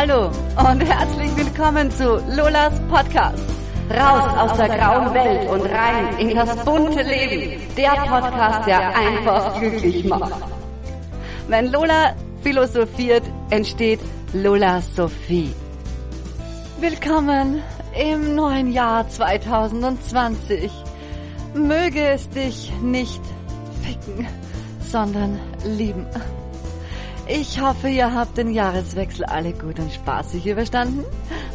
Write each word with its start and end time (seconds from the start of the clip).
Hallo 0.00 0.30
und 0.56 0.80
herzlich 0.80 1.36
willkommen 1.36 1.90
zu 1.90 2.24
Lolas 2.34 2.72
Podcast. 2.88 3.44
Raus 3.90 4.38
aus 4.38 4.56
der 4.56 4.68
grauen 4.70 5.12
Welt 5.12 5.46
und 5.50 5.60
rein 5.66 6.18
in 6.18 6.34
das 6.34 6.56
bunte 6.64 7.02
Leben. 7.02 7.60
Der 7.76 7.90
Podcast, 7.90 8.66
der 8.66 8.96
einfach 8.96 9.60
glücklich 9.60 10.06
macht. 10.06 10.32
Wenn 11.48 11.70
Lola 11.70 12.14
philosophiert, 12.40 13.24
entsteht 13.50 14.00
Lola 14.32 14.80
Sophie. 14.80 15.52
Willkommen 16.80 17.62
im 17.94 18.34
neuen 18.34 18.72
Jahr 18.72 19.06
2020. 19.06 20.70
Möge 21.52 22.08
es 22.08 22.26
dich 22.30 22.72
nicht 22.80 23.20
ficken, 23.82 24.26
sondern 24.80 25.38
lieben. 25.62 26.06
Ich 27.32 27.60
hoffe, 27.60 27.88
ihr 27.88 28.12
habt 28.12 28.36
den 28.38 28.50
Jahreswechsel 28.50 29.24
alle 29.24 29.52
gut 29.52 29.78
und 29.78 29.92
spaßig 29.92 30.48
überstanden. 30.48 31.04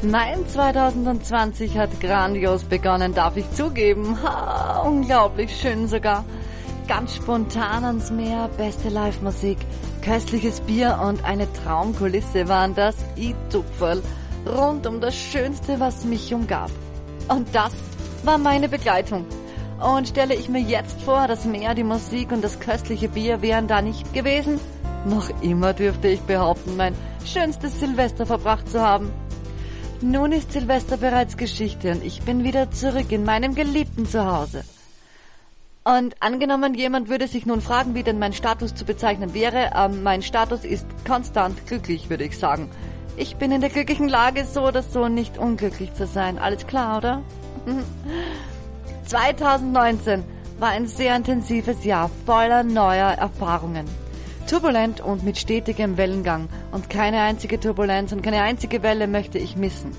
Mein 0.01 0.47
2020 0.47 1.77
hat 1.77 1.99
grandios 1.99 2.63
begonnen, 2.63 3.13
darf 3.13 3.35
ich 3.35 3.51
zugeben. 3.51 4.17
Ha, 4.23 4.83
unglaublich 4.87 5.53
schön 5.53 5.89
sogar. 5.89 6.23
Ganz 6.87 7.15
spontan 7.15 7.83
ans 7.83 8.09
Meer, 8.09 8.49
beste 8.55 8.87
Live-Musik, 8.87 9.57
köstliches 10.01 10.61
Bier 10.61 10.97
und 11.03 11.25
eine 11.25 11.51
Traumkulisse 11.51 12.47
waren 12.47 12.73
das 12.73 12.95
i-Tupferl 13.17 14.01
rund 14.47 14.87
um 14.87 15.01
das 15.01 15.13
Schönste, 15.13 15.77
was 15.81 16.05
mich 16.05 16.33
umgab. 16.33 16.71
Und 17.27 17.53
das 17.53 17.73
war 18.23 18.37
meine 18.37 18.69
Begleitung. 18.69 19.25
Und 19.81 20.07
stelle 20.07 20.35
ich 20.35 20.47
mir 20.47 20.61
jetzt 20.61 21.01
vor, 21.01 21.27
das 21.27 21.43
Meer, 21.43 21.75
die 21.75 21.83
Musik 21.83 22.31
und 22.31 22.45
das 22.45 22.61
köstliche 22.61 23.09
Bier 23.09 23.41
wären 23.41 23.67
da 23.67 23.81
nicht 23.81 24.13
gewesen, 24.13 24.61
noch 25.05 25.29
immer 25.41 25.73
dürfte 25.73 26.07
ich 26.07 26.21
behaupten, 26.21 26.77
mein 26.77 26.95
schönstes 27.25 27.79
Silvester 27.79 28.25
verbracht 28.25 28.69
zu 28.69 28.81
haben. 28.81 29.11
Nun 30.01 30.31
ist 30.31 30.51
Silvester 30.51 30.97
bereits 30.97 31.37
Geschichte 31.37 31.91
und 31.91 32.03
ich 32.03 32.21
bin 32.23 32.43
wieder 32.43 32.71
zurück 32.71 33.11
in 33.11 33.23
meinem 33.23 33.55
geliebten 33.55 34.05
Zuhause. 34.05 34.63
Und 35.83 36.15
angenommen, 36.19 36.73
jemand 36.73 37.09
würde 37.09 37.27
sich 37.27 37.45
nun 37.45 37.61
fragen, 37.61 37.93
wie 37.93 38.03
denn 38.03 38.17
mein 38.17 38.33
Status 38.33 38.73
zu 38.73 38.85
bezeichnen 38.85 39.33
wäre, 39.33 39.71
ähm, 39.75 40.01
mein 40.01 40.23
Status 40.23 40.65
ist 40.65 40.87
konstant 41.07 41.67
glücklich, 41.67 42.09
würde 42.09 42.23
ich 42.23 42.37
sagen. 42.37 42.69
Ich 43.17 43.35
bin 43.37 43.51
in 43.51 43.61
der 43.61 43.69
glücklichen 43.69 44.09
Lage, 44.09 44.45
so 44.45 44.67
oder 44.67 44.81
so 44.81 45.07
nicht 45.07 45.37
unglücklich 45.37 45.93
zu 45.93 46.07
sein. 46.07 46.39
Alles 46.39 46.65
klar, 46.67 46.97
oder? 46.97 47.21
2019 49.05 50.23
war 50.59 50.69
ein 50.69 50.87
sehr 50.87 51.15
intensives 51.15 51.85
Jahr 51.85 52.09
voller 52.25 52.63
neuer 52.63 53.11
Erfahrungen. 53.11 53.85
Turbulent 54.45 55.01
und 55.01 55.23
mit 55.23 55.37
stetigem 55.37 55.97
Wellengang 55.97 56.49
und 56.71 56.89
keine 56.89 57.21
einzige 57.21 57.59
Turbulenz 57.59 58.11
und 58.11 58.21
keine 58.21 58.41
einzige 58.41 58.83
Welle 58.83 59.07
möchte 59.07 59.39
ich 59.39 59.55
missen. 59.55 59.91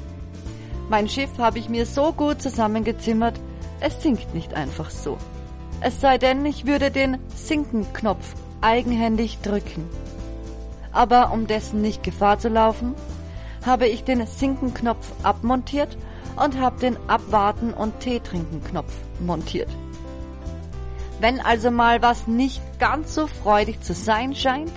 Mein 0.88 1.08
Schiff 1.08 1.38
habe 1.38 1.58
ich 1.58 1.68
mir 1.68 1.84
so 1.84 2.12
gut 2.12 2.40
zusammengezimmert, 2.40 3.40
es 3.80 4.00
sinkt 4.02 4.34
nicht 4.34 4.54
einfach 4.54 4.90
so. 4.90 5.18
Es 5.80 6.00
sei 6.00 6.16
denn, 6.16 6.46
ich 6.46 6.66
würde 6.66 6.90
den 6.90 7.18
Sinken-Knopf 7.34 8.34
eigenhändig 8.60 9.38
drücken. 9.40 9.88
Aber 10.92 11.32
um 11.32 11.46
dessen 11.46 11.82
nicht 11.82 12.02
Gefahr 12.02 12.38
zu 12.38 12.48
laufen, 12.48 12.94
habe 13.64 13.88
ich 13.88 14.04
den 14.04 14.26
Sinken-Knopf 14.26 15.12
abmontiert 15.22 15.98
und 16.36 16.58
habe 16.58 16.78
den 16.80 16.96
Abwarten 17.08 17.74
und 17.74 18.00
Tee 18.00 18.20
trinken 18.20 18.62
Knopf 18.62 18.92
montiert. 19.20 19.68
Wenn 21.20 21.40
also 21.40 21.70
mal 21.70 22.02
was 22.02 22.26
nicht 22.26 22.62
ganz 22.78 23.14
so 23.14 23.26
freudig 23.26 23.80
zu 23.82 23.94
sein 23.94 24.34
scheint, 24.34 24.72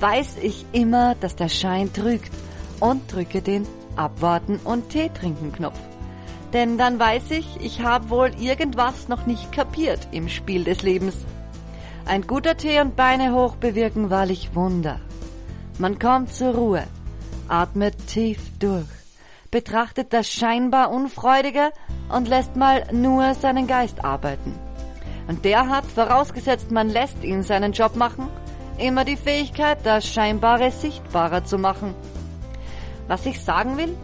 weiß 0.00 0.38
ich 0.40 0.64
immer, 0.72 1.14
dass 1.16 1.36
der 1.36 1.48
Schein 1.48 1.92
trügt 1.92 2.32
und 2.80 3.12
drücke 3.12 3.42
den 3.42 3.66
Abwarten 3.96 4.58
und 4.64 4.88
Tee 4.88 5.10
trinken 5.10 5.52
Knopf. 5.52 5.78
Denn 6.52 6.76
dann 6.76 6.98
weiß 6.98 7.30
ich, 7.30 7.60
ich 7.60 7.82
habe 7.82 8.10
wohl 8.10 8.30
irgendwas 8.38 9.08
noch 9.08 9.26
nicht 9.26 9.52
kapiert 9.52 10.08
im 10.12 10.28
Spiel 10.28 10.64
des 10.64 10.82
Lebens. 10.82 11.16
Ein 12.04 12.26
guter 12.26 12.56
Tee 12.56 12.80
und 12.80 12.96
Beine 12.96 13.32
hoch 13.32 13.56
bewirken 13.56 14.10
wahrlich 14.10 14.54
Wunder. 14.54 14.98
Man 15.78 15.98
kommt 15.98 16.32
zur 16.32 16.54
Ruhe, 16.54 16.84
atmet 17.48 18.06
tief 18.08 18.38
durch, 18.58 18.88
betrachtet 19.50 20.12
das 20.12 20.28
scheinbar 20.30 20.90
Unfreudige 20.90 21.70
und 22.08 22.28
lässt 22.28 22.56
mal 22.56 22.86
nur 22.92 23.34
seinen 23.34 23.66
Geist 23.66 24.04
arbeiten. 24.04 24.58
Und 25.32 25.46
der 25.46 25.70
hat, 25.70 25.86
vorausgesetzt 25.86 26.70
man 26.72 26.90
lässt 26.90 27.24
ihn 27.24 27.42
seinen 27.42 27.72
Job 27.72 27.96
machen, 27.96 28.28
immer 28.76 29.06
die 29.06 29.16
Fähigkeit, 29.16 29.78
das 29.82 30.06
Scheinbare 30.06 30.70
sichtbarer 30.70 31.42
zu 31.42 31.56
machen. 31.56 31.94
Was 33.08 33.24
ich 33.24 33.40
sagen 33.40 33.78
will? 33.78 33.96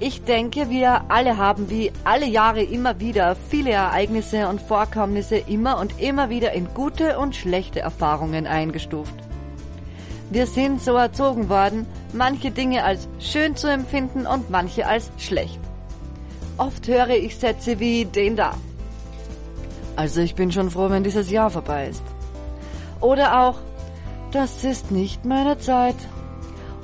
Ich 0.00 0.22
denke, 0.24 0.70
wir 0.70 1.10
alle 1.10 1.36
haben 1.36 1.68
wie 1.68 1.92
alle 2.04 2.24
Jahre 2.24 2.62
immer 2.62 2.98
wieder 2.98 3.36
viele 3.50 3.72
Ereignisse 3.72 4.48
und 4.48 4.58
Vorkommnisse 4.58 5.36
immer 5.36 5.78
und 5.78 6.00
immer 6.00 6.30
wieder 6.30 6.52
in 6.52 6.72
gute 6.72 7.18
und 7.18 7.36
schlechte 7.36 7.80
Erfahrungen 7.80 8.46
eingestuft. 8.46 9.16
Wir 10.30 10.46
sind 10.46 10.80
so 10.80 10.94
erzogen 10.94 11.50
worden, 11.50 11.84
manche 12.14 12.50
Dinge 12.50 12.84
als 12.84 13.06
schön 13.18 13.54
zu 13.54 13.70
empfinden 13.70 14.26
und 14.26 14.48
manche 14.48 14.86
als 14.86 15.10
schlecht. 15.18 15.60
Oft 16.56 16.88
höre 16.88 17.10
ich 17.10 17.36
Sätze 17.36 17.78
wie 17.80 18.06
den 18.06 18.36
da. 18.36 18.54
Also 19.96 20.20
ich 20.20 20.34
bin 20.34 20.50
schon 20.50 20.70
froh, 20.70 20.90
wenn 20.90 21.04
dieses 21.04 21.30
Jahr 21.30 21.50
vorbei 21.50 21.88
ist. 21.88 22.02
Oder 23.00 23.40
auch, 23.40 23.58
das 24.32 24.64
ist 24.64 24.90
nicht 24.90 25.24
meine 25.24 25.58
Zeit. 25.58 25.96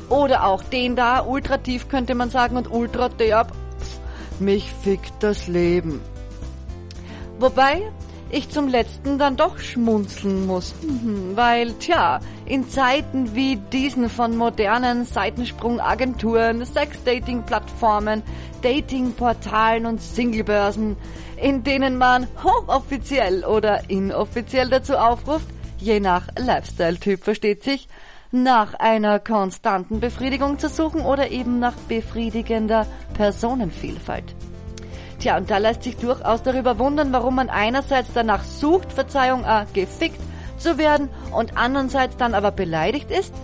Oder 0.09 0.45
auch 0.45 0.63
den 0.63 0.97
da, 0.97 1.25
ultra 1.25 1.59
tief 1.59 1.89
könnte 1.89 2.15
man 2.15 2.31
sagen 2.31 2.57
und 2.57 2.71
ultra 2.71 3.09
derb. 3.09 3.53
Mich 4.39 4.73
fickt 4.83 5.15
das 5.21 5.49
Leben. 5.49 6.01
Wobei 7.39 7.83
ich 8.31 8.49
zum 8.49 8.69
letzten 8.69 9.19
dann 9.19 9.37
doch 9.37 9.59
schmunzeln 9.59 10.47
muss, 10.47 10.75
mhm, 10.83 11.37
weil, 11.37 11.73
tja, 11.75 12.21
in 12.47 12.69
Zeiten 12.69 13.35
wie 13.35 13.57
diesen 13.57 14.09
von 14.09 14.37
modernen 14.37 15.05
Seitensprungagenturen, 15.05 16.65
Sex-Dating-Plattformen, 16.65 18.23
Dating-Portalen 18.63 19.87
und 19.87 20.01
Singlebörsen 20.01 20.97
in 21.41 21.63
denen 21.63 21.97
man 21.99 22.27
hochoffiziell 22.45 23.45
oder 23.45 23.89
inoffiziell 23.89 24.69
dazu 24.69 24.97
aufruft, 24.97 25.47
je 25.79 26.01
nach 26.01 26.29
Lifestyle-Typ 26.39 27.25
versteht 27.25 27.65
sich, 27.65 27.89
nach 28.33 28.75
einer 28.75 29.19
konstanten 29.19 29.99
Befriedigung 29.99 30.59
zu 30.59 30.69
suchen 30.69 31.01
oder 31.01 31.31
eben 31.31 31.59
nach 31.59 31.75
befriedigender 31.89 32.87
Personenvielfalt. 33.15 34.37
Tja, 35.21 35.37
und 35.37 35.51
da 35.51 35.59
lässt 35.59 35.83
sich 35.83 35.97
durchaus 35.99 36.43
darüber 36.43 36.79
wundern, 36.79 37.13
warum 37.13 37.35
man 37.35 37.51
einerseits 37.51 38.09
danach 38.15 38.43
sucht, 38.43 38.91
Verzeihung, 38.93 39.45
äh, 39.45 39.67
gefickt 39.75 40.21
zu 40.57 40.79
werden 40.79 41.11
und 41.31 41.59
andererseits 41.59 42.17
dann 42.17 42.35
aber 42.35 42.51
beleidigt 42.51 43.11
ist, 43.11 43.35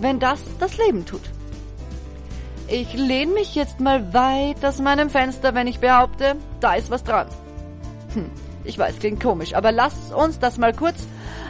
wenn 0.00 0.20
das 0.20 0.40
das 0.60 0.78
Leben 0.78 1.04
tut. 1.04 1.22
Ich 2.68 2.94
lehne 2.94 3.32
mich 3.32 3.54
jetzt 3.56 3.80
mal 3.80 4.12
weit 4.14 4.64
aus 4.64 4.80
meinem 4.80 5.10
Fenster, 5.10 5.54
wenn 5.54 5.66
ich 5.66 5.80
behaupte, 5.80 6.36
da 6.60 6.74
ist 6.74 6.90
was 6.90 7.02
dran. 7.02 7.26
Hm, 8.14 8.30
ich 8.64 8.78
weiß, 8.78 8.98
klingt 9.00 9.20
komisch, 9.20 9.54
aber 9.54 9.72
lasst 9.72 10.12
uns 10.12 10.38
das 10.38 10.58
mal 10.58 10.72
kurz 10.72 11.06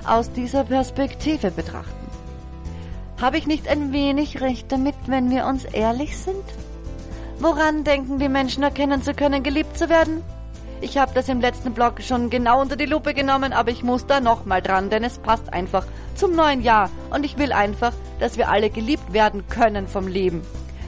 aus 0.06 0.32
dieser 0.32 0.64
Perspektive 0.64 1.50
betrachten. 1.50 1.93
Habe 3.20 3.38
ich 3.38 3.47
nicht 3.47 3.69
ein 3.69 3.93
wenig 3.93 4.41
recht 4.41 4.72
damit, 4.72 4.94
wenn 5.06 5.31
wir 5.31 5.47
uns 5.47 5.64
ehrlich 5.64 6.16
sind? 6.19 6.44
Woran 7.38 7.84
denken 7.84 8.19
die 8.19 8.30
Menschen 8.30 8.62
erkennen 8.62 9.02
zu 9.02 9.12
können, 9.12 9.42
geliebt 9.42 9.76
zu 9.76 9.91
werden? 9.91 10.22
Ich 10.80 10.97
habe 10.97 11.12
das 11.14 11.28
im 11.28 11.41
letzten 11.41 11.74
Blog 11.74 12.02
schon 12.02 12.30
genau 12.30 12.62
unter 12.62 12.76
die 12.76 12.86
Lupe 12.86 13.12
genommen, 13.12 13.52
aber 13.52 13.70
ich 13.70 13.82
muss 13.82 14.06
da 14.06 14.20
nochmal 14.20 14.62
dran, 14.62 14.88
denn 14.88 15.04
es 15.04 15.19
passt 15.19 15.52
einfach 15.52 15.86
zum 16.14 16.34
neuen 16.34 16.62
Jahr 16.62 16.91
und 17.10 17.25
ich 17.25 17.36
will 17.36 17.52
einfach, 17.52 17.92
dass 18.20 18.38
wir 18.38 18.48
alle 18.48 18.70
geliebt 18.70 19.12
werden 19.12 19.46
können 19.48 19.86
vom 19.86 20.08
Leben. 20.08 20.42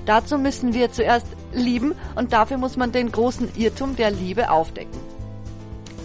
Dazu 0.06 0.38
müssen 0.38 0.72
wir 0.72 0.90
zuerst 0.90 1.26
lieben 1.52 1.94
und 2.14 2.32
dafür 2.32 2.56
muss 2.56 2.78
man 2.78 2.92
den 2.92 3.12
großen 3.12 3.50
Irrtum 3.56 3.94
der 3.96 4.10
Liebe 4.10 4.50
aufdecken. 4.50 4.98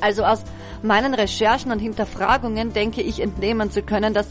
Also 0.02 0.26
aus 0.26 0.44
meinen 0.82 1.14
Recherchen 1.14 1.72
und 1.72 1.80
Hinterfragungen 1.80 2.74
denke 2.74 3.02
ich 3.02 3.22
entnehmen 3.22 3.72
zu 3.72 3.82
können, 3.82 4.14
dass 4.14 4.28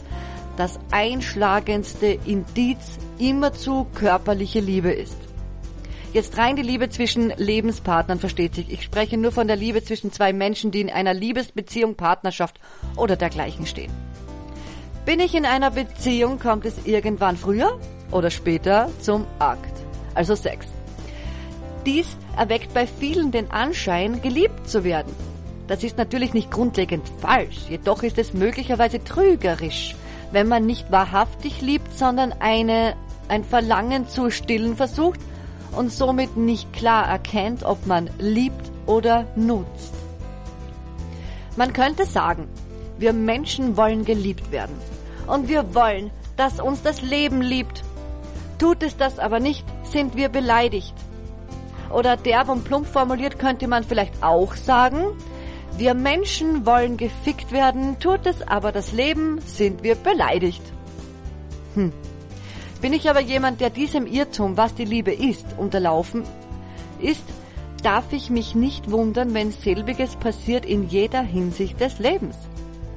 das 0.57 0.79
einschlagendste 0.91 2.19
Indiz 2.25 2.99
immerzu 3.17 3.87
körperliche 3.95 4.59
Liebe 4.59 4.91
ist. 4.91 5.32
Jetzt 6.13 6.37
rein 6.37 6.55
die 6.55 6.61
Liebe 6.61 6.89
zwischen 6.89 7.33
Lebenspartnern 7.37 8.19
versteht 8.19 8.53
sich. 8.53 8.71
Ich 8.71 8.83
spreche 8.83 9.17
nur 9.17 9.31
von 9.31 9.47
der 9.47 9.55
Liebe 9.55 9.83
zwischen 9.83 10.11
zwei 10.11 10.31
Menschen, 10.31 10.69
die 10.69 10.81
in 10.81 10.91
einer 10.91 11.15
Liebesbeziehung, 11.15 11.95
Partnerschaft 11.95 12.59
oder 12.95 13.15
dergleichen 13.15 13.65
stehen. 13.65 13.91
Bin 15.05 15.19
ich 15.19 15.33
in 15.33 15.43
einer 15.43 15.71
Beziehung, 15.71 16.37
kommt 16.37 16.65
es 16.65 16.85
irgendwann 16.85 17.35
früher 17.35 17.79
oder 18.11 18.29
später 18.29 18.91
zum 19.01 19.25
Akt, 19.39 19.73
also 20.13 20.35
Sex. 20.35 20.67
Dies 21.83 22.15
erweckt 22.37 22.75
bei 22.75 22.85
vielen 22.85 23.31
den 23.31 23.49
Anschein, 23.49 24.21
geliebt 24.21 24.69
zu 24.69 24.83
werden. 24.83 25.11
Das 25.67 25.83
ist 25.83 25.97
natürlich 25.97 26.35
nicht 26.35 26.51
grundlegend 26.51 27.09
falsch, 27.21 27.57
jedoch 27.69 28.03
ist 28.03 28.19
es 28.19 28.33
möglicherweise 28.33 29.03
trügerisch, 29.03 29.95
wenn 30.31 30.47
man 30.47 30.67
nicht 30.67 30.91
wahrhaftig 30.91 31.61
liebt, 31.61 31.97
sondern 31.97 32.33
eine 32.33 32.95
ein 33.29 33.43
Verlangen 33.43 34.07
zu 34.07 34.29
stillen 34.29 34.75
versucht 34.75 35.19
und 35.75 35.91
somit 35.91 36.37
nicht 36.37 36.71
klar 36.73 37.07
erkennt, 37.07 37.63
ob 37.63 37.85
man 37.85 38.09
liebt 38.19 38.71
oder 38.85 39.25
nutzt. 39.35 39.93
Man 41.55 41.73
könnte 41.73 42.05
sagen, 42.05 42.47
wir 42.97 43.13
Menschen 43.13 43.77
wollen 43.77 44.05
geliebt 44.05 44.51
werden 44.51 44.75
und 45.27 45.47
wir 45.47 45.75
wollen, 45.75 46.11
dass 46.37 46.59
uns 46.59 46.81
das 46.81 47.01
Leben 47.01 47.41
liebt. 47.41 47.83
Tut 48.59 48.83
es 48.83 48.97
das 48.97 49.19
aber 49.19 49.39
nicht, 49.39 49.65
sind 49.83 50.15
wir 50.15 50.29
beleidigt. 50.29 50.93
Oder 51.91 52.17
derb 52.17 52.49
und 52.49 52.63
plump 52.63 52.87
formuliert 52.87 53.37
könnte 53.37 53.67
man 53.67 53.83
vielleicht 53.83 54.23
auch 54.23 54.55
sagen, 54.55 55.05
wir 55.77 55.93
Menschen 55.93 56.65
wollen 56.65 56.97
gefickt 56.97 57.51
werden, 57.51 57.99
tut 57.99 58.25
es 58.25 58.41
aber 58.41 58.71
das 58.71 58.91
Leben, 58.91 59.39
sind 59.41 59.83
wir 59.83 59.95
beleidigt. 59.95 60.61
Hm. 61.75 61.91
Bin 62.83 62.91
ich 62.91 63.09
aber 63.09 63.21
jemand, 63.21 63.61
der 63.61 63.69
diesem 63.69 64.05
Irrtum, 64.05 64.57
was 64.57 64.75
die 64.75 64.83
Liebe 64.83 65.13
ist, 65.13 65.45
unterlaufen 65.57 66.23
ist, 66.99 67.23
darf 67.81 68.11
ich 68.11 68.29
mich 68.29 68.55
nicht 68.55 68.91
wundern, 68.91 69.33
wenn 69.33 69.53
selbiges 69.53 70.17
passiert 70.17 70.65
in 70.65 70.89
jeder 70.89 71.21
Hinsicht 71.21 71.79
des 71.79 71.99
Lebens. 71.99 72.35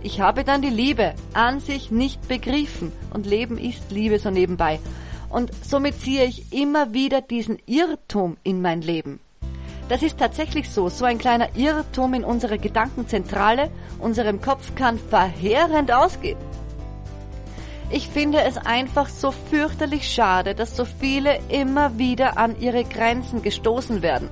Ich 0.03 0.21
habe 0.21 0.43
dann 0.43 0.61
die 0.61 0.71
Liebe 0.71 1.15
an 1.35 1.61
sich 1.61 1.93
nicht 1.93 2.27
begriffen 2.27 2.91
und 3.15 3.27
Leben 3.27 3.59
ist 3.59 3.93
Liebe 3.93 4.19
so 4.19 4.29
nebenbei. 4.29 4.81
Und 5.29 5.53
somit 5.65 6.01
ziehe 6.01 6.25
ich 6.25 6.53
immer 6.53 6.93
wieder 6.93 7.21
diesen 7.21 7.61
Irrtum 7.67 8.39
in 8.43 8.61
mein 8.61 8.83
Leben. 8.83 9.21
Das 9.89 10.03
ist 10.03 10.19
tatsächlich 10.19 10.69
so. 10.69 10.89
So 10.89 11.05
ein 11.05 11.19
kleiner 11.19 11.55
Irrtum 11.55 12.15
in 12.15 12.25
unserer 12.25 12.59
Gedankenzentrale, 12.59 13.71
unserem 14.01 14.41
Kopf 14.41 14.75
kann 14.75 14.99
verheerend 14.99 15.93
ausgehen. 15.93 16.39
Ich 17.89 18.09
finde 18.09 18.43
es 18.43 18.57
einfach 18.57 19.09
so 19.09 19.31
fürchterlich 19.31 20.11
schade, 20.11 20.55
dass 20.55 20.77
so 20.77 20.85
viele 20.85 21.39
immer 21.49 21.99
wieder 21.99 22.37
an 22.37 22.61
ihre 22.61 22.83
Grenzen 22.83 23.43
gestoßen 23.43 24.03
werden. 24.03 24.29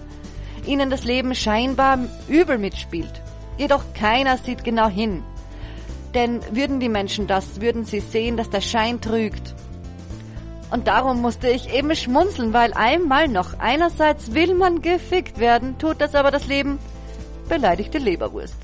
Ihnen 0.66 0.90
das 0.90 1.04
Leben 1.04 1.34
scheinbar 1.34 1.98
übel 2.28 2.58
mitspielt. 2.58 3.22
Jedoch 3.56 3.84
keiner 3.94 4.38
sieht 4.38 4.64
genau 4.64 4.88
hin. 4.88 5.22
Denn 6.14 6.40
würden 6.50 6.80
die 6.80 6.88
Menschen 6.88 7.26
das, 7.26 7.60
würden 7.60 7.84
sie 7.84 8.00
sehen, 8.00 8.36
dass 8.36 8.50
der 8.50 8.60
Schein 8.60 9.00
trügt. 9.00 9.54
Und 10.70 10.88
darum 10.88 11.20
musste 11.20 11.48
ich 11.48 11.72
eben 11.72 11.94
schmunzeln, 11.94 12.52
weil 12.52 12.72
einmal 12.72 13.28
noch, 13.28 13.58
einerseits 13.60 14.34
will 14.34 14.54
man 14.54 14.82
gefickt 14.82 15.38
werden, 15.38 15.78
tut 15.78 16.00
das 16.00 16.16
aber 16.16 16.32
das 16.32 16.48
Leben 16.48 16.78
beleidigte 17.48 17.98
Leberwurst. 17.98 18.63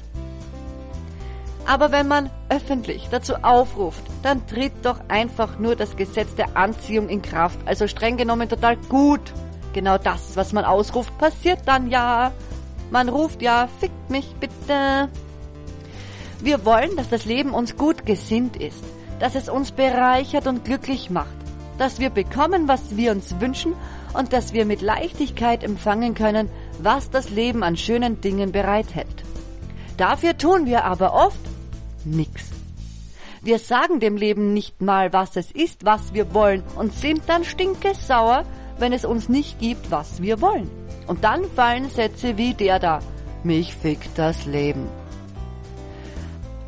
Aber 1.71 1.93
wenn 1.93 2.09
man 2.09 2.31
öffentlich 2.49 3.07
dazu 3.13 3.37
aufruft, 3.45 4.03
dann 4.25 4.45
tritt 4.49 4.73
doch 4.83 4.99
einfach 5.07 5.61
nur 5.61 5.77
das 5.77 5.95
Gesetz 5.95 6.35
der 6.35 6.57
Anziehung 6.57 7.09
in 7.09 7.23
Kraft. 7.23 7.61
Also 7.65 7.87
streng 7.87 8.17
genommen 8.17 8.49
total 8.49 8.77
gut. 8.89 9.21
Genau 9.73 9.97
das, 9.97 10.35
was 10.35 10.53
man 10.53 10.65
ausruft, 10.65 11.17
passiert 11.17 11.61
dann 11.67 11.89
ja. 11.89 12.33
Man 12.91 13.09
ruft 13.09 13.41
ja, 13.41 13.69
fickt 13.79 14.11
mich 14.11 14.35
bitte. 14.41 15.09
Wir 16.41 16.65
wollen, 16.65 16.97
dass 16.97 17.09
das 17.09 17.25
Leben 17.25 17.55
uns 17.55 17.77
gut 17.77 18.05
gesinnt 18.05 18.57
ist, 18.57 18.83
dass 19.21 19.37
es 19.37 19.49
uns 19.49 19.71
bereichert 19.71 20.49
und 20.49 20.65
glücklich 20.65 21.09
macht, 21.09 21.37
dass 21.79 22.01
wir 22.01 22.11
bekommen, 22.11 22.67
was 22.67 22.97
wir 22.97 23.13
uns 23.13 23.39
wünschen 23.39 23.75
und 24.13 24.33
dass 24.33 24.53
wir 24.53 24.65
mit 24.65 24.83
Leichtigkeit 24.83 25.63
empfangen 25.63 26.15
können, 26.15 26.49
was 26.83 27.11
das 27.11 27.31
Leben 27.31 27.63
an 27.63 27.77
schönen 27.77 28.21
Dingen 28.21 28.51
bereithält. 28.51 29.23
Dafür 29.97 30.37
tun 30.37 30.67
wir 30.67 30.85
aber 30.85 31.15
oft 31.15 31.39
nix. 32.05 32.45
Wir 33.43 33.59
sagen 33.59 34.01
dem 34.01 34.17
Leben 34.17 34.53
nicht 34.53 34.83
mal, 34.83 35.13
was 35.13 35.37
es 35.37 35.51
ist, 35.51 35.85
was 35.85 36.13
wir 36.13 36.35
wollen 36.35 36.63
und 36.77 36.93
sind 36.93 37.23
dann 37.27 37.45
stinkesauer, 37.45 38.45
wenn 38.79 38.93
es 38.93 39.05
uns 39.05 39.29
nicht 39.29 39.59
gibt, 39.59 39.91
was 39.91 40.21
wir 40.21 40.41
wollen. 40.41 40.71
Und 41.07 41.25
dann 41.25 41.45
fallen 41.57 41.89
Sätze 41.89 42.37
wie 42.37 42.55
der 42.55 42.79
da. 42.79 43.01
Mich 43.43 43.75
fickt 43.75 44.19
das 44.19 44.45
Leben. 44.45 44.87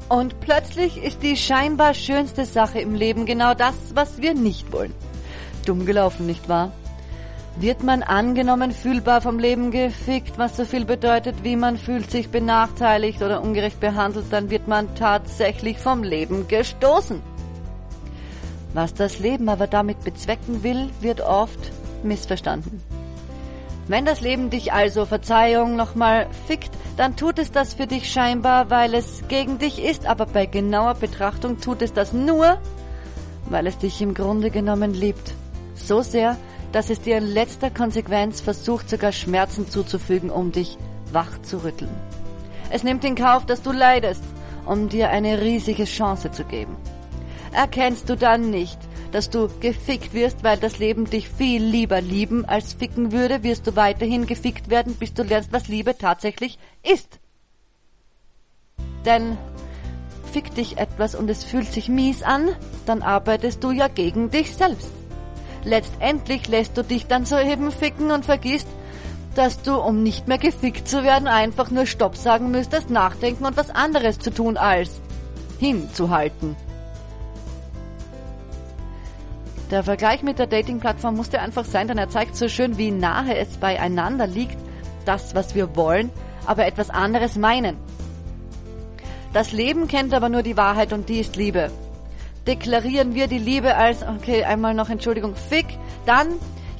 Und 0.08 0.40
plötzlich 0.40 1.02
ist 1.02 1.22
die 1.22 1.36
scheinbar 1.36 1.94
schönste 1.94 2.44
Sache 2.44 2.80
im 2.80 2.94
Leben 2.94 3.26
genau 3.26 3.54
das, 3.54 3.74
was 3.94 4.20
wir 4.20 4.34
nicht 4.34 4.72
wollen. 4.72 4.94
Dumm 5.64 5.86
gelaufen, 5.86 6.26
nicht 6.26 6.48
wahr? 6.48 6.72
Wird 7.56 7.82
man 7.82 8.02
angenommen 8.02 8.72
fühlbar 8.72 9.20
vom 9.20 9.38
Leben 9.38 9.70
gefickt, 9.70 10.38
was 10.38 10.56
so 10.56 10.64
viel 10.64 10.84
bedeutet, 10.84 11.44
wie 11.44 11.56
man 11.56 11.76
fühlt 11.76 12.10
sich 12.10 12.30
benachteiligt 12.30 13.22
oder 13.22 13.42
ungerecht 13.42 13.78
behandelt, 13.78 14.26
dann 14.30 14.50
wird 14.50 14.68
man 14.68 14.94
tatsächlich 14.94 15.78
vom 15.78 16.02
Leben 16.02 16.48
gestoßen. 16.48 17.20
Was 18.72 18.94
das 18.94 19.18
Leben 19.18 19.50
aber 19.50 19.66
damit 19.66 20.02
bezwecken 20.02 20.62
will, 20.62 20.88
wird 21.00 21.20
oft 21.20 21.72
missverstanden. 22.02 22.82
Wenn 23.86 24.06
das 24.06 24.20
Leben 24.22 24.48
dich 24.48 24.72
also, 24.72 25.04
Verzeihung, 25.04 25.76
nochmal 25.76 26.28
fickt, 26.46 26.70
dann 26.96 27.16
tut 27.16 27.38
es 27.38 27.52
das 27.52 27.74
für 27.74 27.86
dich 27.86 28.10
scheinbar, 28.10 28.70
weil 28.70 28.94
es 28.94 29.24
gegen 29.28 29.58
dich 29.58 29.82
ist, 29.82 30.06
aber 30.06 30.24
bei 30.24 30.46
genauer 30.46 30.94
Betrachtung 30.94 31.60
tut 31.60 31.82
es 31.82 31.92
das 31.92 32.12
nur, 32.12 32.58
weil 33.50 33.66
es 33.66 33.76
dich 33.76 34.00
im 34.00 34.14
Grunde 34.14 34.50
genommen 34.50 34.94
liebt. 34.94 35.34
So 35.74 36.00
sehr, 36.00 36.36
dass 36.72 36.90
es 36.90 37.00
dir 37.00 37.18
in 37.18 37.26
letzter 37.26 37.70
Konsequenz 37.70 38.40
versucht, 38.40 38.88
sogar 38.88 39.12
Schmerzen 39.12 39.68
zuzufügen, 39.68 40.30
um 40.30 40.52
dich 40.52 40.78
wach 41.12 41.40
zu 41.42 41.58
rütteln. 41.58 41.90
Es 42.70 42.82
nimmt 42.82 43.04
in 43.04 43.14
Kauf, 43.14 43.44
dass 43.46 43.62
du 43.62 43.70
leidest, 43.70 44.22
um 44.64 44.88
dir 44.88 45.10
eine 45.10 45.42
riesige 45.42 45.84
Chance 45.84 46.30
zu 46.30 46.44
geben. 46.44 46.76
Erkennst 47.52 48.08
du 48.08 48.16
dann 48.16 48.50
nicht, 48.50 48.78
dass 49.12 49.28
du 49.28 49.48
gefickt 49.60 50.14
wirst, 50.14 50.42
weil 50.42 50.56
das 50.56 50.78
Leben 50.78 51.04
dich 51.04 51.28
viel 51.28 51.62
lieber 51.62 52.00
lieben 52.00 52.46
als 52.46 52.72
ficken 52.72 53.12
würde, 53.12 53.42
wirst 53.42 53.66
du 53.66 53.76
weiterhin 53.76 54.26
gefickt 54.26 54.70
werden, 54.70 54.94
bis 54.94 55.12
du 55.12 55.22
lernst, 55.22 55.52
was 55.52 55.68
Liebe 55.68 55.98
tatsächlich 55.98 56.58
ist. 56.82 57.20
Denn 59.04 59.36
fickt 60.32 60.56
dich 60.56 60.78
etwas 60.78 61.14
und 61.14 61.28
es 61.28 61.44
fühlt 61.44 61.70
sich 61.70 61.90
mies 61.90 62.22
an, 62.22 62.48
dann 62.86 63.02
arbeitest 63.02 63.62
du 63.62 63.70
ja 63.70 63.88
gegen 63.88 64.30
dich 64.30 64.56
selbst. 64.56 64.88
Letztendlich 65.64 66.48
lässt 66.48 66.76
du 66.76 66.82
dich 66.82 67.06
dann 67.06 67.24
soeben 67.24 67.70
ficken 67.70 68.10
und 68.10 68.24
vergisst, 68.24 68.66
dass 69.34 69.62
du, 69.62 69.76
um 69.76 70.02
nicht 70.02 70.28
mehr 70.28 70.38
gefickt 70.38 70.88
zu 70.88 71.04
werden, 71.04 71.28
einfach 71.28 71.70
nur 71.70 71.86
Stopp 71.86 72.16
sagen 72.16 72.50
müsstest, 72.50 72.90
nachdenken 72.90 73.46
und 73.46 73.56
was 73.56 73.70
anderes 73.70 74.18
zu 74.18 74.30
tun 74.30 74.56
als 74.56 75.00
hinzuhalten. 75.58 76.56
Der 79.70 79.82
Vergleich 79.82 80.22
mit 80.22 80.38
der 80.38 80.48
Dating-Plattform 80.48 81.16
musste 81.16 81.40
einfach 81.40 81.64
sein, 81.64 81.88
denn 81.88 81.96
er 81.96 82.10
zeigt 82.10 82.36
so 82.36 82.48
schön, 82.48 82.76
wie 82.76 82.90
nahe 82.90 83.36
es 83.36 83.56
beieinander 83.56 84.26
liegt, 84.26 84.58
das, 85.06 85.34
was 85.34 85.54
wir 85.54 85.74
wollen, 85.76 86.10
aber 86.44 86.66
etwas 86.66 86.90
anderes 86.90 87.36
meinen. 87.36 87.78
Das 89.32 89.52
Leben 89.52 89.88
kennt 89.88 90.12
aber 90.12 90.28
nur 90.28 90.42
die 90.42 90.58
Wahrheit 90.58 90.92
und 90.92 91.08
die 91.08 91.20
ist 91.20 91.36
Liebe 91.36 91.70
deklarieren 92.46 93.14
wir 93.14 93.26
die 93.26 93.38
Liebe 93.38 93.76
als, 93.76 94.02
okay, 94.02 94.44
einmal 94.44 94.74
noch 94.74 94.90
Entschuldigung, 94.90 95.34
Fick, 95.36 95.66
dann, 96.06 96.28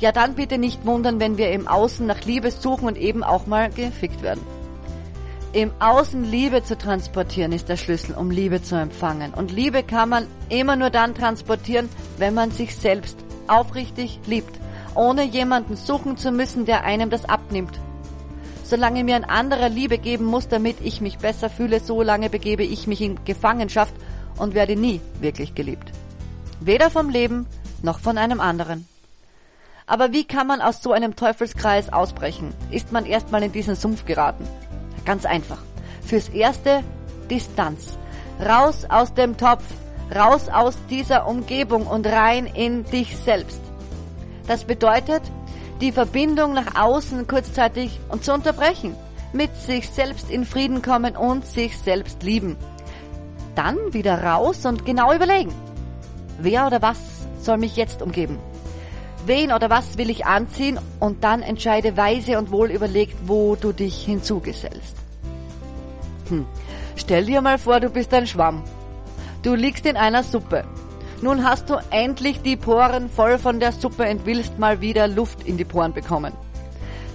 ja 0.01 0.13
dann 0.13 0.35
bitte 0.35 0.59
nicht 0.59 0.85
wundern, 0.85 1.21
wenn 1.21 1.39
wir 1.39 1.53
im 1.53 1.69
Außen 1.69 2.07
nach 2.07 2.23
Liebe 2.25 2.51
suchen 2.51 2.89
und 2.89 2.99
eben 2.99 3.23
auch 3.23 3.47
mal 3.47 3.71
gefickt 3.71 4.23
werden. 4.23 4.41
Im 5.53 5.71
Außen 5.81 6.25
Liebe 6.25 6.65
zu 6.65 6.79
transportieren 6.79 7.53
ist 7.53 7.69
der 7.69 7.77
Schlüssel, 7.77 8.15
um 8.15 8.31
Liebe 8.31 8.63
zu 8.63 8.75
empfangen. 8.75 9.35
Und 9.35 9.53
Liebe 9.53 9.83
kann 9.83 10.09
man 10.09 10.27
immer 10.49 10.77
nur 10.77 10.89
dann 10.89 11.15
transportieren, 11.15 11.91
wenn 12.17 12.33
man 12.33 12.51
sich 12.51 12.75
selbst 12.75 13.19
aufrichtig 13.49 14.19
liebt, 14.27 14.59
ohne 14.95 15.25
jemanden 15.25 15.77
suchen 15.77 16.17
zu 16.17 16.33
müssen, 16.33 16.65
der 16.65 16.85
einem 16.85 17.11
das 17.11 17.27
abnimmt. 17.27 17.79
Solange 18.65 19.05
mir 19.05 19.15
ein 19.17 19.27
anderer 19.27 19.69
Liebe 19.69 19.99
geben 19.99 20.25
muss, 20.25 20.49
damit 20.49 20.77
ich 20.81 21.03
mich 21.03 21.19
besser 21.19 21.51
fühle, 21.51 21.81
so 21.81 22.01
lange 22.01 22.31
begebe 22.31 22.63
ich 22.63 22.87
mich 22.87 23.03
in 23.03 23.23
Gefangenschaft 23.27 23.93
und 24.39 24.55
werde 24.55 24.77
nie 24.77 25.01
wirklich 25.21 25.55
geliebt. 25.55 25.93
Weder 26.61 26.91
vom 26.91 27.09
Leben 27.09 27.47
noch 27.83 27.99
von 27.99 28.19
einem 28.19 28.41
anderen. 28.41 28.87
Aber 29.87 30.13
wie 30.13 30.25
kann 30.25 30.47
man 30.47 30.61
aus 30.61 30.83
so 30.83 30.93
einem 30.93 31.17
Teufelskreis 31.17 31.93
ausbrechen? 31.93 32.55
Ist 32.71 32.93
man 32.93 33.05
erstmal 33.05 33.43
in 33.43 33.53
diesen 33.53 33.75
Sumpf 33.75 34.05
geraten? 34.05 34.47
Ganz 35.05 35.25
einfach. 35.25 35.59
Fürs 36.05 36.29
Erste 36.29 36.83
Distanz. 37.29 37.99
Raus 38.41 38.87
aus 38.89 39.13
dem 39.15 39.37
Topf, 39.37 39.65
raus 40.15 40.49
aus 40.49 40.77
dieser 40.89 41.27
Umgebung 41.27 41.87
und 41.87 42.07
rein 42.07 42.47
in 42.47 42.85
dich 42.85 43.17
selbst. 43.17 43.61
Das 44.47 44.65
bedeutet, 44.65 45.23
die 45.81 45.93
Verbindung 45.93 46.55
nach 46.55 46.81
außen 46.81 47.27
kurzzeitig 47.27 48.01
und 48.09 48.25
zu 48.25 48.33
unterbrechen, 48.33 48.95
mit 49.33 49.55
sich 49.57 49.91
selbst 49.91 50.31
in 50.31 50.45
Frieden 50.45 50.83
kommen 50.83 51.17
und 51.17 51.47
sich 51.47 51.77
selbst 51.79 52.23
lieben 52.23 52.57
dann 53.55 53.77
wieder 53.93 54.23
raus 54.23 54.65
und 54.67 54.85
genau 54.85 55.13
überlegen. 55.13 55.53
Wer 56.39 56.67
oder 56.67 56.83
was 56.83 56.99
soll 57.41 57.59
mich 57.59 57.77
jetzt 57.77 58.03
umgeben? 58.03 58.39
Wen 59.27 59.53
oder 59.53 59.71
was 59.71 59.99
will 59.99 60.11
ich 60.11 60.27
anziehen? 60.27 60.81
Und 60.99 61.23
dann 61.23 61.43
entscheide 61.43 61.97
weise 61.97 62.39
und 62.39 62.51
wohl 62.51 62.71
überlegt, 62.71 63.17
wo 63.27 63.55
du 63.55 63.73
dich 63.73 64.05
hinzugesellst. 64.05 64.97
Hm. 66.29 66.47
Stell 66.97 67.27
dir 67.27 67.41
mal 67.41 67.59
vor, 67.59 67.81
du 67.81 67.89
bist 67.89 68.13
ein 68.15 68.27
Schwamm. 68.27 68.63
Du 69.43 69.55
liegst 69.55 69.87
in 69.87 69.97
einer 69.97 70.23
Suppe. 70.23 70.65
Nun 71.21 71.45
hast 71.45 71.71
du 71.71 71.77
endlich 71.91 72.43
die 72.43 72.57
Poren 72.57 73.09
voll 73.09 73.39
von 73.39 73.61
der 73.61 73.73
Suppe 73.73 74.11
und 74.11 74.27
willst 74.27 74.59
mal 74.59 74.81
wieder 74.81 75.07
Luft 75.07 75.45
in 75.47 75.57
die 75.57 75.65
Poren 75.65 75.93
bekommen. 75.93 76.33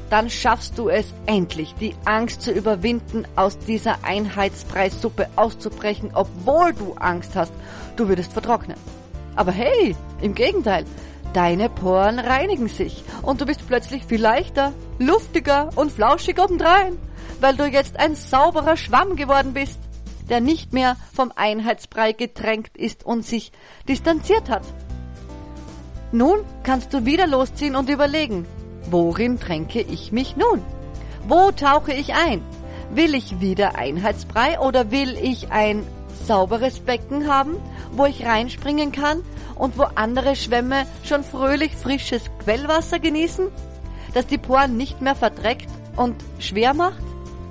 Dann 0.10 0.30
schaffst 0.30 0.78
du 0.78 0.90
es 0.90 1.14
endlich, 1.26 1.76
die 1.76 1.94
Angst 2.06 2.42
zu 2.42 2.52
überwinden, 2.52 3.26
aus 3.36 3.58
dieser 3.60 4.04
Einheitspreissuppe 4.04 5.28
auszubrechen, 5.36 6.12
obwohl 6.14 6.74
du 6.74 6.94
Angst 6.94 7.36
hast, 7.36 7.52
du 7.98 8.08
würdest 8.08 8.32
vertrocknen. 8.32 8.78
Aber 9.36 9.52
hey, 9.52 9.96
im 10.22 10.34
Gegenteil, 10.34 10.86
deine 11.34 11.70
Poren 11.70 12.20
reinigen 12.20 12.70
sich 12.70 13.04
und 13.22 13.42
du 13.42 13.46
bist 13.46 13.68
plötzlich 13.68 14.06
viel 14.06 14.22
leichter, 14.22 14.74
luftiger 14.98 15.70
und 15.76 15.92
flauschig 15.92 16.40
obendrein, 16.42 16.98
weil 17.42 17.56
du 17.56 17.66
jetzt 17.66 18.00
ein 18.00 18.16
sauberer 18.16 18.78
Schwamm 18.78 19.16
geworden 19.16 19.54
bist, 19.54 19.80
der 20.30 20.40
nicht 20.42 20.74
mehr 20.74 20.96
vom 21.14 21.32
Einheitsbrei 21.36 22.14
getränkt 22.14 22.78
ist 22.78 23.06
und 23.06 23.26
sich 23.26 23.52
distanziert 23.88 24.50
hat. 24.50 24.64
Nun 26.12 26.40
kannst 26.64 26.94
du 26.94 27.06
wieder 27.06 27.28
losziehen 27.28 27.76
und 27.76 27.90
überlegen, 27.90 28.48
worin 28.92 29.40
tränke 29.40 29.82
ich 29.82 30.12
mich 30.12 30.36
nun? 30.36 30.62
Wo 31.28 31.52
tauche 31.52 31.94
ich 31.94 32.14
ein? 32.14 32.42
Will 32.92 33.16
ich 33.16 33.42
wieder 33.42 33.76
Einheitsbrei 33.76 34.60
oder 34.60 34.92
will 34.92 35.18
ich 35.22 35.52
ein 35.52 35.86
sauberes 36.26 36.80
Becken 36.80 37.28
haben, 37.28 37.58
wo 37.92 38.06
ich 38.06 38.26
reinspringen 38.26 38.92
kann 38.92 39.24
und 39.56 39.78
wo 39.78 39.84
andere 39.96 40.36
Schwämme 40.36 40.86
schon 41.04 41.24
fröhlich 41.24 41.76
frisches 41.76 42.24
Quellwasser 42.44 43.00
genießen, 43.00 43.48
das 44.14 44.28
die 44.28 44.38
Poren 44.38 44.78
nicht 44.78 45.02
mehr 45.02 45.16
verdreckt 45.16 45.70
und 45.96 46.16
schwer 46.40 46.74
macht? 46.74 47.02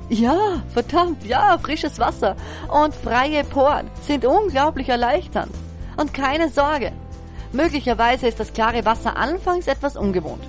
Ja, 0.09 0.63
verdammt, 0.73 1.25
ja, 1.25 1.59
frisches 1.59 1.99
Wasser 1.99 2.37
und 2.69 2.95
freie 2.95 3.43
Poren 3.45 3.91
sind 4.03 4.25
unglaublich 4.25 4.89
erleichternd. 4.89 5.53
Und 5.97 6.15
keine 6.15 6.49
Sorge, 6.49 6.93
möglicherweise 7.53 8.29
ist 8.29 8.39
das 8.39 8.53
klare 8.53 8.85
Wasser 8.85 9.17
anfangs 9.17 9.67
etwas 9.67 9.97
ungewohnt. 9.97 10.45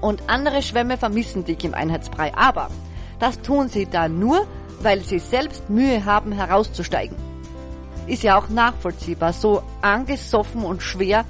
Und 0.00 0.22
andere 0.28 0.62
Schwämme 0.62 0.96
vermissen 0.96 1.44
dich 1.44 1.64
im 1.64 1.74
Einheitsbrei, 1.74 2.34
aber 2.34 2.70
das 3.18 3.40
tun 3.42 3.68
sie 3.68 3.86
dann 3.86 4.18
nur, 4.18 4.46
weil 4.80 5.02
sie 5.02 5.18
selbst 5.18 5.68
Mühe 5.68 6.04
haben 6.04 6.32
herauszusteigen. 6.32 7.16
Ist 8.06 8.22
ja 8.22 8.38
auch 8.38 8.48
nachvollziehbar, 8.48 9.32
so 9.32 9.62
angesoffen 9.82 10.64
und 10.64 10.82
schwer 10.82 11.24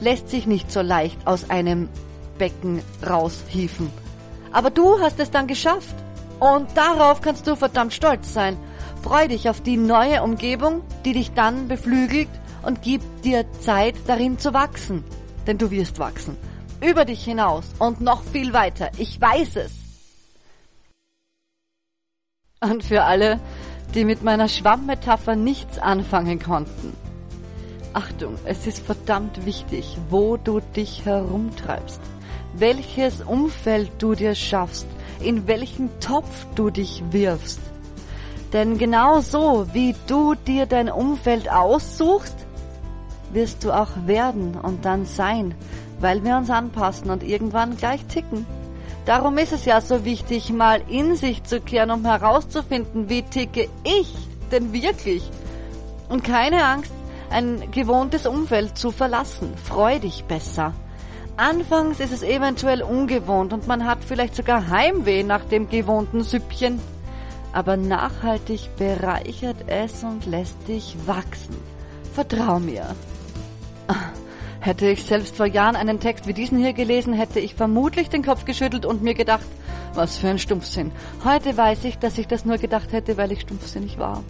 lässt 0.00 0.28
sich 0.28 0.46
nicht 0.46 0.70
so 0.70 0.82
leicht 0.82 1.26
aus 1.26 1.50
einem 1.50 1.88
Becken 2.38 2.82
raushieven. 3.08 3.90
Aber 4.52 4.70
du 4.70 5.00
hast 5.00 5.18
es 5.18 5.30
dann 5.30 5.46
geschafft 5.46 5.94
und 6.38 6.68
darauf 6.76 7.20
kannst 7.20 7.46
du 7.46 7.56
verdammt 7.56 7.92
stolz 7.92 8.32
sein. 8.32 8.56
Freu 9.02 9.28
dich 9.28 9.48
auf 9.48 9.60
die 9.62 9.76
neue 9.76 10.22
Umgebung, 10.22 10.82
die 11.04 11.14
dich 11.14 11.32
dann 11.32 11.68
beflügelt 11.68 12.28
und 12.62 12.82
gib 12.82 13.02
dir 13.22 13.44
Zeit, 13.60 13.94
darin 14.06 14.38
zu 14.38 14.52
wachsen. 14.52 15.04
Denn 15.46 15.56
du 15.56 15.70
wirst 15.70 15.98
wachsen. 15.98 16.36
Über 16.80 17.04
dich 17.04 17.24
hinaus 17.24 17.64
und 17.78 18.00
noch 18.00 18.22
viel 18.22 18.52
weiter. 18.52 18.90
Ich 18.96 19.20
weiß 19.20 19.56
es. 19.56 19.72
Und 22.62 22.84
für 22.84 23.04
alle, 23.04 23.38
die 23.94 24.04
mit 24.04 24.22
meiner 24.22 24.48
Schwammmetapher 24.48 25.36
nichts 25.36 25.78
anfangen 25.78 26.38
konnten. 26.38 26.94
Achtung, 27.92 28.34
es 28.44 28.66
ist 28.66 28.84
verdammt 28.84 29.44
wichtig, 29.44 29.98
wo 30.08 30.36
du 30.36 30.60
dich 30.60 31.04
herumtreibst, 31.04 32.00
welches 32.54 33.20
Umfeld 33.22 33.90
du 33.98 34.14
dir 34.14 34.34
schaffst, 34.34 34.86
in 35.20 35.46
welchen 35.48 35.90
Topf 36.00 36.46
du 36.54 36.70
dich 36.70 37.02
wirfst. 37.10 37.60
Denn 38.52 38.78
genau 38.78 39.20
so, 39.20 39.66
wie 39.72 39.94
du 40.06 40.34
dir 40.34 40.66
dein 40.66 40.88
Umfeld 40.88 41.50
aussuchst, 41.50 42.36
wirst 43.32 43.64
du 43.64 43.72
auch 43.72 43.90
werden 44.06 44.54
und 44.54 44.84
dann 44.84 45.04
sein, 45.04 45.54
weil 46.00 46.24
wir 46.24 46.36
uns 46.36 46.50
anpassen 46.50 47.10
und 47.10 47.22
irgendwann 47.22 47.76
gleich 47.76 48.04
ticken. 48.06 48.46
Darum 49.06 49.38
ist 49.38 49.52
es 49.52 49.64
ja 49.64 49.80
so 49.80 50.04
wichtig, 50.04 50.50
mal 50.50 50.82
in 50.88 51.16
sich 51.16 51.44
zu 51.44 51.60
kehren, 51.60 51.90
um 51.90 52.04
herauszufinden, 52.04 53.08
wie 53.08 53.22
ticke 53.22 53.68
ich 53.84 54.14
denn 54.52 54.72
wirklich. 54.72 55.30
Und 56.08 56.24
keine 56.24 56.64
Angst, 56.64 56.92
ein 57.30 57.70
gewohntes 57.70 58.26
Umfeld 58.26 58.76
zu 58.76 58.90
verlassen. 58.90 59.52
Freu 59.64 59.98
dich 59.98 60.24
besser. 60.24 60.74
Anfangs 61.36 62.00
ist 62.00 62.12
es 62.12 62.22
eventuell 62.22 62.82
ungewohnt 62.82 63.52
und 63.52 63.66
man 63.66 63.86
hat 63.86 63.98
vielleicht 64.04 64.34
sogar 64.34 64.68
Heimweh 64.68 65.22
nach 65.22 65.44
dem 65.44 65.68
gewohnten 65.68 66.22
Süppchen. 66.22 66.80
Aber 67.52 67.76
nachhaltig 67.76 68.68
bereichert 68.76 69.56
es 69.66 70.04
und 70.04 70.26
lässt 70.26 70.68
dich 70.68 70.96
wachsen. 71.06 71.56
Vertrau 72.12 72.60
mir. 72.60 72.94
Hätte 74.60 74.88
ich 74.88 75.04
selbst 75.04 75.36
vor 75.36 75.46
Jahren 75.46 75.74
einen 75.74 76.00
Text 76.00 76.26
wie 76.26 76.34
diesen 76.34 76.58
hier 76.58 76.74
gelesen, 76.74 77.14
hätte 77.14 77.40
ich 77.40 77.54
vermutlich 77.54 78.10
den 78.10 78.22
Kopf 78.22 78.44
geschüttelt 78.44 78.84
und 78.84 79.02
mir 79.02 79.14
gedacht, 79.14 79.46
was 79.94 80.18
für 80.18 80.28
ein 80.28 80.38
Stumpfsinn. 80.38 80.92
Heute 81.24 81.56
weiß 81.56 81.84
ich, 81.84 81.98
dass 81.98 82.18
ich 82.18 82.26
das 82.26 82.44
nur 82.44 82.58
gedacht 82.58 82.92
hätte, 82.92 83.16
weil 83.16 83.32
ich 83.32 83.40
stumpfsinnig 83.40 83.98
war. 83.98 84.22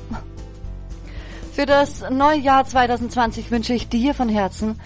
Für 1.53 1.67
das 1.67 2.09
neue 2.11 2.39
Jahr 2.39 2.65
2020 2.65 3.51
wünsche 3.51 3.75
ich 3.75 3.89
dir 3.89 4.15
von 4.15 4.29
Herzen, 4.29 4.81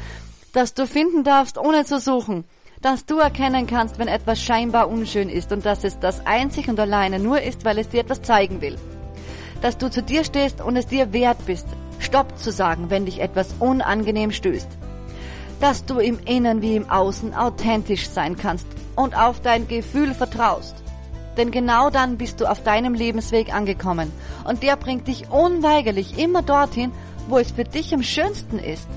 dass 0.54 0.72
du 0.72 0.86
finden 0.86 1.24
darfst, 1.24 1.58
ohne 1.58 1.84
zu 1.84 2.00
suchen, 2.00 2.44
dass 2.80 3.04
du 3.04 3.18
erkennen 3.18 3.66
kannst, 3.66 3.98
wenn 3.98 4.08
etwas 4.08 4.40
scheinbar 4.40 4.88
unschön 4.88 5.28
ist 5.28 5.52
und 5.52 5.66
dass 5.66 5.84
es 5.84 5.98
das 5.98 6.24
einzig 6.24 6.68
und 6.68 6.80
alleine 6.80 7.18
nur 7.18 7.42
ist, 7.42 7.66
weil 7.66 7.78
es 7.78 7.90
dir 7.90 8.00
etwas 8.00 8.22
zeigen 8.22 8.62
will. 8.62 8.76
Dass 9.60 9.76
du 9.76 9.90
zu 9.90 10.02
dir 10.02 10.24
stehst 10.24 10.62
und 10.62 10.76
es 10.76 10.86
dir 10.86 11.12
wert 11.12 11.44
bist, 11.44 11.66
Stopp 11.98 12.38
zu 12.38 12.50
sagen, 12.50 12.88
wenn 12.88 13.04
dich 13.04 13.20
etwas 13.20 13.54
unangenehm 13.58 14.30
stößt. 14.30 14.68
Dass 15.60 15.84
du 15.84 15.98
im 15.98 16.18
Innen 16.24 16.62
wie 16.62 16.76
im 16.76 16.90
Außen 16.90 17.34
authentisch 17.34 18.08
sein 18.08 18.36
kannst 18.36 18.66
und 18.96 19.16
auf 19.16 19.40
dein 19.40 19.68
Gefühl 19.68 20.14
vertraust. 20.14 20.76
Denn 21.36 21.50
genau 21.50 21.90
dann 21.90 22.16
bist 22.16 22.40
du 22.40 22.46
auf 22.46 22.62
deinem 22.62 22.94
Lebensweg 22.94 23.52
angekommen 23.54 24.12
und 24.44 24.62
der 24.62 24.76
bringt 24.76 25.08
dich 25.08 25.30
unweigerlich 25.30 26.18
immer 26.18 26.42
dorthin, 26.42 26.92
wo 27.28 27.38
es 27.38 27.50
für 27.50 27.64
dich 27.64 27.92
am 27.92 28.02
schönsten 28.02 28.58
ist 28.58 28.88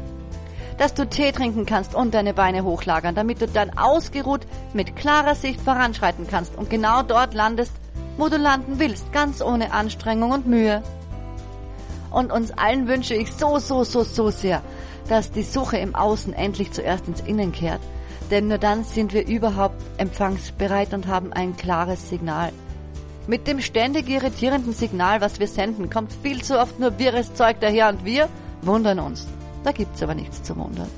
dass 0.78 0.94
du 0.94 1.08
Tee 1.08 1.32
trinken 1.32 1.66
kannst 1.66 1.96
und 1.96 2.14
deine 2.14 2.34
Beine 2.34 2.64
hochlagern, 2.64 3.16
damit 3.16 3.42
du 3.42 3.48
dann 3.48 3.78
ausgeruht 3.78 4.42
mit 4.74 4.96
klarer 4.96 5.36
Sicht 5.36 5.60
voranschreiten 5.62 6.28
kannst 6.28 6.56
und 6.56 6.70
genau 6.70 7.02
dort 7.02 7.34
landest, 7.34 7.74
wo 8.18 8.30
du 8.30 8.38
landen 8.38 8.80
willst, 8.80 9.12
ganz 9.12 9.42
ohne 9.42 9.74
Anstrengung 9.74 10.32
und 10.32 10.48
Mühe. 10.48 10.84
Und 12.12 12.32
uns 12.32 12.52
allen 12.52 12.88
wünsche 12.88 13.16
ich 13.16 13.34
so, 13.34 13.60
so, 13.60 13.84
so, 13.84 14.04
so 14.04 14.30
sehr, 14.30 14.62
dass 15.10 15.32
die 15.32 15.44
Suche 15.44 15.78
im 15.78 15.96
Außen 15.96 16.34
endlich 16.34 16.72
zuerst 16.72 17.08
ins 17.08 17.22
Innen 17.22 17.52
kehrt. 17.52 17.82
Denn 18.32 18.48
nur 18.48 18.58
dann 18.58 18.84
sind 18.84 19.14
wir 19.14 19.28
überhaupt 19.28 19.82
empfangsbereit 19.98 20.94
und 20.94 21.08
haben 21.08 21.32
ein 21.34 21.56
klares 21.56 22.10
Signal. 22.10 22.52
Mit 23.28 23.48
dem 23.48 23.60
ständig 23.62 24.10
irritierenden 24.10 24.74
Signal, 24.74 25.22
was 25.22 25.40
wir 25.40 25.48
senden, 25.48 25.90
kommt 25.90 26.14
viel 26.24 26.42
zu 26.42 26.60
oft 26.60 26.80
nur 26.80 26.98
wirres 26.98 27.34
Zeug 27.34 27.58
daher 27.60 27.90
und 27.90 28.06
wir 28.06 28.30
wundern 28.62 29.00
uns. 29.00 29.28
Da 29.64 29.72
gibt's 29.72 30.02
aber 30.02 30.16
nichts 30.16 30.44
zu 30.44 30.56
wundern. 30.56 30.90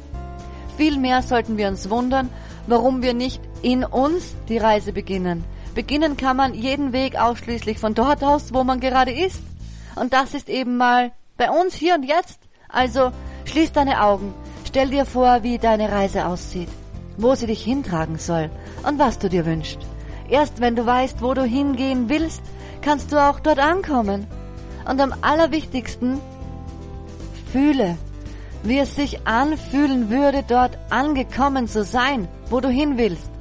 Vielmehr 0.77 1.21
sollten 1.21 1.57
wir 1.57 1.67
uns 1.67 1.89
wundern, 1.89 2.29
warum 2.67 3.01
wir 3.01 3.13
nicht 3.13 3.41
in 3.61 3.83
uns 3.83 4.35
die 4.47 4.57
Reise 4.57 4.93
beginnen. 4.93 5.43
Beginnen 5.75 6.17
kann 6.17 6.37
man 6.37 6.53
jeden 6.53 6.93
Weg 6.93 7.15
ausschließlich 7.19 7.79
von 7.79 7.95
dort 7.95 8.23
aus, 8.23 8.53
wo 8.53 8.63
man 8.63 8.79
gerade 8.79 9.11
ist. 9.11 9.41
Und 9.95 10.13
das 10.13 10.33
ist 10.33 10.49
eben 10.49 10.77
mal 10.77 11.11
bei 11.37 11.49
uns 11.49 11.73
hier 11.73 11.95
und 11.95 12.03
jetzt. 12.03 12.39
Also 12.69 13.11
schließ 13.49 13.71
deine 13.71 14.01
Augen, 14.03 14.33
stell 14.65 14.89
dir 14.89 15.05
vor, 15.05 15.43
wie 15.43 15.57
deine 15.57 15.91
Reise 15.91 16.25
aussieht, 16.27 16.69
wo 17.17 17.35
sie 17.35 17.47
dich 17.47 17.63
hintragen 17.63 18.17
soll 18.17 18.49
und 18.87 18.99
was 18.99 19.19
du 19.19 19.29
dir 19.29 19.45
wünschst. 19.45 19.79
Erst 20.29 20.61
wenn 20.61 20.75
du 20.75 20.85
weißt, 20.85 21.21
wo 21.21 21.33
du 21.33 21.43
hingehen 21.43 22.09
willst, 22.09 22.41
kannst 22.81 23.11
du 23.11 23.17
auch 23.17 23.39
dort 23.39 23.59
ankommen. 23.59 24.27
Und 24.87 25.01
am 25.01 25.13
allerwichtigsten, 25.21 26.19
fühle, 27.51 27.97
wie 28.63 28.79
es 28.79 28.95
sich 28.95 29.25
anfühlen 29.27 30.09
würde, 30.09 30.43
dort 30.47 30.77
angekommen 30.89 31.67
zu 31.67 31.83
sein, 31.83 32.27
wo 32.49 32.59
du 32.59 32.69
hin 32.69 32.97
willst. 32.97 33.31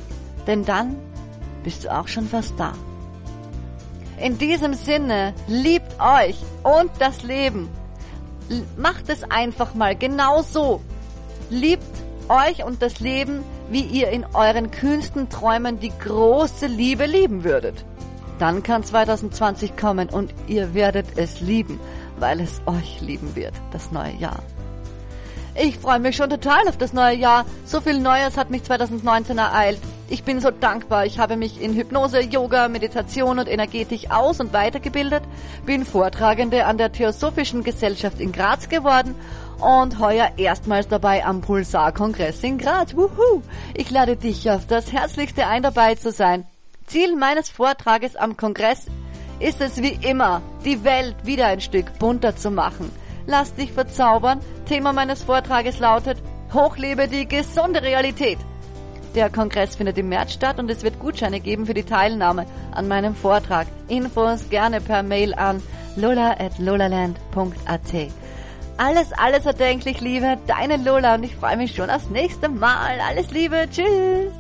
Denn 0.47 0.65
dann 0.65 0.97
bist 1.62 1.85
du 1.85 1.95
auch 1.95 2.09
schon 2.09 2.27
fast 2.27 2.59
da. 2.59 2.73
In 4.19 4.38
diesem 4.38 4.75
Sinne, 4.75 5.35
liebt 5.47 6.00
euch 6.00 6.38
und 6.62 6.91
das 6.99 7.23
Leben. 7.23 7.69
Macht 8.76 9.09
es 9.09 9.23
einfach 9.31 9.75
mal 9.75 9.97
genau 9.97 10.43
so. 10.43 10.81
Liebt 11.50 11.85
euch 12.28 12.64
und 12.64 12.83
das 12.83 13.00
Leben, 13.00 13.43
wie 13.71 13.83
ihr 13.83 14.09
in 14.09 14.25
euren 14.35 14.71
kühnsten 14.71 15.28
Träumen 15.28 15.81
die 15.81 15.93
große 15.99 16.67
Liebe 16.67 17.07
lieben 17.07 17.45
würdet. 17.45 17.85
Dann 18.38 18.62
kann 18.62 18.85
2020 18.85 19.76
kommen 19.76 20.09
und 20.09 20.33
ihr 20.47 20.75
werdet 20.75 21.07
es 21.17 21.40
lieben, 21.40 21.81
weil 22.19 22.40
es 22.40 22.61
euch 22.67 23.00
lieben 23.00 23.35
wird, 23.35 23.55
das 23.73 23.90
neue 23.90 24.14
Jahr. 24.14 24.43
Ich 25.61 25.79
freue 25.79 25.99
mich 25.99 26.15
schon 26.15 26.31
total 26.31 26.69
auf 26.69 26.77
das 26.77 26.93
neue 26.93 27.17
Jahr. 27.17 27.45
So 27.65 27.81
viel 27.81 27.99
Neues 27.99 28.37
hat 28.37 28.49
mich 28.49 28.62
2019 28.62 29.38
ereilt. 29.38 29.81
Ich 30.09 30.23
bin 30.23 30.41
so 30.41 30.53
dankbar. 30.53 31.05
Ich 31.05 31.19
habe 31.19 31.37
mich 31.37 31.61
in 31.61 31.75
Hypnose, 31.75 32.21
Yoga, 32.21 32.69
Meditation 32.69 33.41
und 33.41 33.49
Energetik 33.49 34.12
aus- 34.12 34.38
und 34.38 34.53
weitergebildet, 34.53 35.25
bin 35.67 35.85
Vortragende 35.85 36.65
an 36.65 36.79
der 36.79 36.93
Theosophischen 36.93 37.65
Gesellschaft 37.65 38.21
in 38.21 38.31
Graz 38.31 38.69
geworden 38.69 39.17
und 39.59 39.99
heuer 39.99 40.31
erstmals 40.37 40.87
dabei 40.87 41.25
am 41.25 41.41
Pulsar-Kongress 41.41 42.41
in 42.45 42.59
Graz. 42.59 42.95
Wuhu! 42.95 43.43
Ich 43.75 43.91
lade 43.91 44.17
dich 44.17 44.49
auf 44.50 44.65
das 44.69 44.93
Herzlichste 44.93 45.49
ein, 45.49 45.65
dabei 45.65 45.97
zu 45.97 46.12
sein. 46.12 46.47
Ziel 46.87 47.17
meines 47.17 47.49
Vortrages 47.50 48.15
am 48.15 48.37
Kongress 48.37 48.87
ist 49.41 49.61
es 49.61 49.83
wie 49.83 49.99
immer, 50.09 50.41
die 50.65 50.85
Welt 50.85 51.17
wieder 51.25 51.47
ein 51.47 51.61
Stück 51.61 51.99
bunter 51.99 52.37
zu 52.37 52.53
machen. 52.53 52.93
Lass 53.28 53.54
dich 53.54 53.73
verzaubern. 53.73 54.40
Thema 54.66 54.94
meines 54.94 55.23
Vortrages 55.23 55.78
lautet 55.78 56.16
Hochlebe 56.54 57.08
die 57.08 57.28
gesunde 57.28 57.82
Realität. 57.82 58.38
Der 59.14 59.28
Kongress 59.28 59.76
findet 59.76 59.99
im 59.99 60.08
März 60.08 60.32
statt 60.32 60.58
und 60.58 60.70
es 60.70 60.82
wird 60.82 60.99
Gutscheine 60.99 61.38
geben 61.38 61.66
für 61.66 61.75
die 61.75 61.85
Teilnahme 61.85 62.47
an 62.73 62.88
meinem 62.88 63.14
Vortrag. 63.14 63.66
Infos 63.88 64.49
gerne 64.49 64.80
per 64.80 65.02
Mail 65.02 65.35
an 65.35 65.62
lola 65.97 66.37
at 66.38 66.58
lolaland.at. 66.58 68.12
Alles, 68.78 69.12
alles 69.12 69.44
erdenklich, 69.44 70.00
Liebe, 70.00 70.38
deine 70.47 70.76
Lola 70.78 71.16
und 71.16 71.25
ich 71.25 71.37
freue 71.37 71.56
mich 71.56 71.75
schon 71.75 71.90
aufs 71.90 72.08
nächste 72.08 72.49
Mal. 72.49 72.99
Alles 73.06 73.30
Liebe, 73.30 73.68
tschüss. 73.70 74.32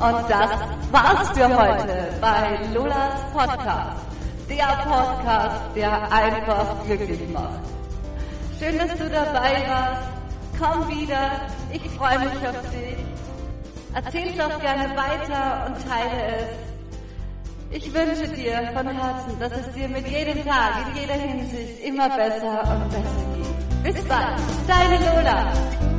Und 0.00 0.30
das 0.30 0.50
war's 0.90 1.28
für 1.30 1.46
heute 1.46 2.08
bei 2.20 2.58
Lolas 2.74 3.20
Podcast. 3.34 4.09
Der 4.50 4.66
Podcast, 4.84 5.60
der 5.76 6.12
einfach 6.12 6.84
glücklich 6.84 7.20
macht. 7.32 7.60
Schön, 8.58 8.76
dass 8.76 8.98
du 8.98 9.08
dabei 9.08 9.62
warst. 9.68 10.08
Komm 10.58 10.88
wieder. 10.88 11.30
Ich 11.72 11.88
freue 11.92 12.18
mich 12.18 12.46
auf 12.46 12.60
dich. 12.70 12.98
Erzähl's 13.94 14.40
auch 14.40 14.60
gerne 14.60 14.90
weiter 14.96 15.66
und 15.66 15.88
teile 15.88 16.36
es. 16.36 17.76
Ich 17.76 17.94
wünsche 17.94 18.26
dir 18.34 18.68
von 18.74 18.88
Herzen, 18.88 19.38
dass 19.38 19.52
es 19.52 19.72
dir 19.72 19.88
mit 19.88 20.06
jedem 20.08 20.44
Tag, 20.44 20.88
in 20.88 21.00
jeder 21.00 21.14
Hinsicht 21.14 21.84
immer 21.84 22.08
besser 22.08 22.62
und 22.62 22.88
besser 22.90 23.84
geht. 23.84 23.94
Bis 23.94 24.04
bald, 24.04 24.40
deine 24.66 24.96
Lola. 24.98 25.89